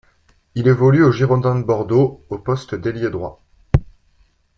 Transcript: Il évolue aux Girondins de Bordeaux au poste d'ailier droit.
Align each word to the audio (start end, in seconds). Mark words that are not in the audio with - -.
Il 0.55 0.67
évolue 0.67 1.03
aux 1.03 1.11
Girondins 1.11 1.53
de 1.53 1.61
Bordeaux 1.63 2.25
au 2.29 2.39
poste 2.39 2.73
d'ailier 2.73 3.11
droit. 3.11 3.43